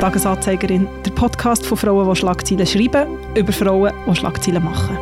Tagesanzeigerin, 0.00 0.88
der 1.04 1.10
Podcast 1.10 1.66
von 1.66 1.76
Frauen, 1.76 2.08
die 2.08 2.16
Schlagzeilen 2.16 2.66
schreiben, 2.66 3.18
über 3.34 3.52
Frauen, 3.52 3.92
die 4.08 4.16
Schlagzeilen 4.16 4.64
machen. 4.64 4.96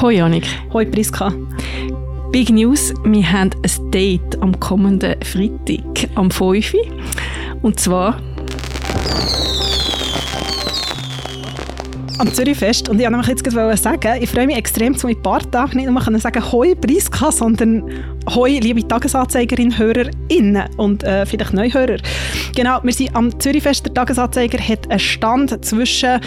Hoi 0.00 0.14
Janik. 0.14 0.46
Hoi 0.72 0.86
Priska. 0.86 1.32
Big 2.30 2.50
News, 2.50 2.94
wir 3.02 3.32
haben 3.32 3.50
ein 3.50 3.90
Date 3.90 4.40
am 4.40 4.60
kommenden 4.60 5.16
Freitag 5.24 6.08
am 6.14 6.30
5. 6.30 6.72
Und 7.62 7.80
zwar 7.80 8.20
am 12.18 12.32
Zürichfest. 12.32 12.88
Und 12.88 13.00
ich 13.00 13.10
wollte 13.10 13.30
jetzt 13.30 13.44
gerade 13.44 13.76
sagen, 13.76 14.18
ich 14.20 14.30
freue 14.30 14.46
mich 14.46 14.56
extrem, 14.56 14.96
zu 14.96 15.06
mit 15.06 15.22
Bartag 15.22 15.74
nicht 15.74 15.88
nur 15.88 16.00
können 16.00 16.20
sagen 16.20 16.42
«Hoi 16.52 16.74
Priska», 16.74 17.30
sondern 17.30 17.82
«Hoi, 18.34 18.58
liebe 18.58 18.86
Tagesanzeigerin, 18.86 19.76
HörerInnen» 19.76 20.64
und 20.76 21.04
äh, 21.04 21.26
vielleicht 21.26 21.52
Neuhörer. 21.52 21.98
Genau, 22.54 22.80
wir 22.82 22.92
sind 22.92 23.14
am 23.14 23.38
Zürichfest. 23.38 23.86
Der 23.86 23.94
Tagesanzeiger 23.94 24.58
hat 24.58 24.90
einen 24.90 24.98
Stand 24.98 25.64
zwischen 25.64 26.20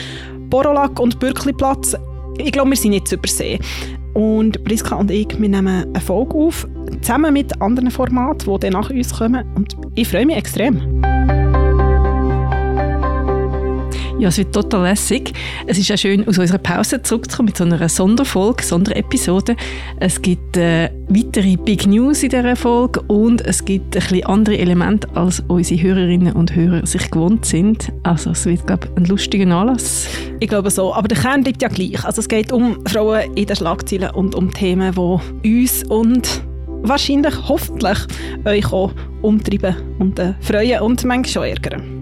Borolak 0.49 0.99
und 0.99 1.19
Bürkliplatz. 1.19 1.95
Ich 2.37 2.51
glaube, 2.51 2.71
wir 2.71 2.77
sind 2.77 3.07
zu 3.07 3.15
übersehen. 3.15 3.59
Und 4.13 4.63
Priska 4.63 4.95
und 4.95 5.11
ich, 5.11 5.27
wir 5.39 5.49
nehmen 5.49 5.85
eine 5.85 6.01
Folge 6.01 6.35
auf, 6.35 6.67
zusammen 7.01 7.33
mit 7.33 7.61
anderen 7.61 7.91
Formaten, 7.91 8.51
die 8.51 8.59
dann 8.59 8.73
nach 8.73 8.89
uns 8.89 9.13
kommen. 9.13 9.45
Und 9.55 9.75
ich 9.95 10.07
freue 10.07 10.25
mich 10.25 10.37
extrem. 10.37 11.01
Ja, 14.19 14.27
es 14.27 14.37
wird 14.37 14.53
total 14.53 14.83
lässig. 14.83 15.31
Es 15.65 15.77
ist 15.77 15.89
auch 15.93 15.97
schön, 15.97 16.27
aus 16.27 16.37
unserer 16.37 16.57
Pause 16.57 17.01
zurückzukommen 17.01 17.47
mit 17.47 17.57
so 17.57 17.63
einer 17.63 17.87
Sonderfolge, 17.87 18.63
Sonderepisode. 18.63 19.55
Es 19.97 20.21
gibt 20.21 20.57
äh, 20.57 20.89
weitere 21.07 21.55
Big 21.55 21.87
News 21.87 22.21
in 22.23 22.29
dieser 22.29 22.57
Folge 22.57 23.01
und 23.03 23.39
es 23.39 23.63
gibt 23.63 23.95
ein 23.95 24.01
bisschen 24.01 24.25
andere 24.25 24.57
Elemente, 24.57 25.07
als 25.15 25.41
unsere 25.47 25.81
Hörerinnen 25.81 26.33
und 26.33 26.53
Hörer 26.53 26.85
sich 26.85 27.09
gewohnt 27.09 27.45
sind. 27.45 27.93
Also 28.03 28.31
es 28.31 28.45
wird, 28.45 28.67
glaube 28.67 28.89
ich, 28.91 28.97
ein 28.97 29.05
lustiger 29.05 29.55
Anlass. 29.55 30.09
Ich 30.41 30.49
glaube 30.49 30.69
so, 30.69 30.93
aber 30.93 31.07
der 31.07 31.17
Kern 31.17 31.41
bleibt 31.41 31.61
ja 31.61 31.69
gleich. 31.69 32.03
Also 32.03 32.19
es 32.19 32.27
geht 32.27 32.51
um 32.51 32.85
Frauen 32.87 33.21
in 33.35 33.45
den 33.45 33.55
Schlagzeilen 33.55 34.09
und 34.11 34.35
um 34.35 34.51
Themen, 34.51 34.93
die 35.43 35.55
uns 35.55 35.83
und 35.85 36.43
wahrscheinlich, 36.81 37.35
hoffentlich, 37.47 37.99
euch 38.43 38.73
auch 38.73 38.91
umtreiben 39.21 39.77
und 39.99 40.19
äh, 40.19 40.33
freuen 40.41 40.81
und 40.81 41.05
manchmal 41.05 41.25
schon 41.25 41.43
ärgern. 41.43 41.98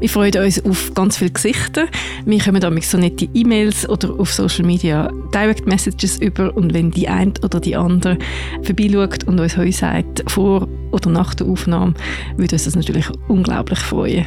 Wir 0.00 0.08
freuen 0.08 0.36
uns 0.38 0.64
auf 0.64 0.94
ganz 0.94 1.16
viele 1.16 1.30
Gesichter. 1.30 1.86
Wir 2.24 2.38
kommen 2.38 2.60
damit 2.60 2.84
so 2.84 2.98
nette 2.98 3.28
E-Mails 3.34 3.88
oder 3.88 4.14
auf 4.18 4.32
Social 4.32 4.64
Media 4.64 5.10
Direct 5.34 5.66
Messages 5.66 6.18
über 6.18 6.56
und 6.56 6.72
wenn 6.72 6.92
die 6.92 7.08
eine 7.08 7.32
oder 7.42 7.58
die 7.58 7.74
andere 7.74 8.16
vorbeischaut 8.62 9.24
und 9.24 9.40
uns 9.40 9.56
heute 9.56 9.72
sagt, 9.72 10.30
vor 10.30 10.68
oder 10.92 11.10
nach 11.10 11.34
der 11.34 11.48
Aufnahme, 11.48 11.94
würde 12.36 12.54
uns 12.54 12.64
das 12.64 12.76
natürlich 12.76 13.06
unglaublich 13.26 13.80
freuen. 13.80 14.24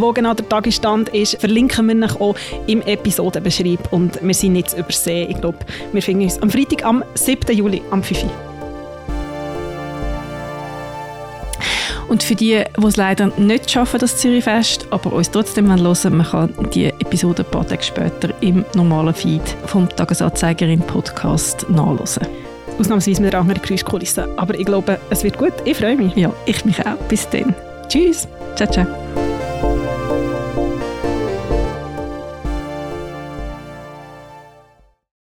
wo 0.00 0.12
genau 0.12 0.32
der 0.32 0.48
Tagesstand 0.48 1.08
ist, 1.08 1.40
verlinken 1.40 1.88
wir 1.88 2.06
euch 2.06 2.20
auch 2.20 2.36
im 2.68 2.82
Episodenbeschreib. 2.82 3.92
Und 3.92 4.22
wir 4.22 4.34
sind 4.34 4.52
nicht 4.52 4.70
zu 4.70 4.78
übersehen. 4.78 5.28
Ich 5.28 5.40
glaube, 5.40 5.58
wir 5.92 6.02
finden 6.02 6.22
uns 6.22 6.40
am 6.40 6.50
Freitag, 6.50 6.84
am 6.84 7.02
7. 7.14 7.56
Juli, 7.56 7.82
am 7.90 8.04
5. 8.04 8.22
Uhr. 8.22 8.47
Und 12.08 12.22
für 12.22 12.34
die, 12.34 12.64
die 12.76 12.86
es 12.86 12.96
leider 12.96 13.26
nicht 13.36 13.70
schaffen, 13.70 14.00
das 14.00 14.16
Zürichfest, 14.16 14.86
aber 14.90 15.12
uns 15.12 15.30
trotzdem 15.30 15.68
hören 15.68 16.16
man 16.16 16.26
kann 16.26 16.54
die 16.72 16.86
Episode 16.86 17.44
ein 17.44 17.50
paar 17.50 17.66
Tage 17.66 17.82
später 17.82 18.30
im 18.40 18.64
normalen 18.74 19.14
Feed 19.14 19.42
vom 19.66 19.88
Tagesanzeigerin 19.88 20.80
Podcast 20.80 21.68
nachlesen. 21.68 22.26
Ausnahmsweise 22.78 23.22
mit 23.22 23.34
einer 23.34 23.42
anderen 23.42 23.60
Geräuschkulisse. 23.60 24.28
Aber 24.36 24.58
ich 24.58 24.64
glaube, 24.64 24.98
es 25.10 25.24
wird 25.24 25.36
gut. 25.36 25.52
Ich 25.64 25.76
freue 25.76 25.96
mich. 25.96 26.14
Ja, 26.14 26.32
ich 26.46 26.64
mich 26.64 26.80
auch. 26.86 26.96
Bis 27.08 27.28
dann. 27.28 27.54
Tschüss. 27.88 28.28
Ciao, 28.56 28.70
ciao. 28.70 29.07